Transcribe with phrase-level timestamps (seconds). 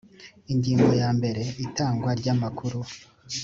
[0.53, 2.79] ingingo ya mbere itangwa ry amakuru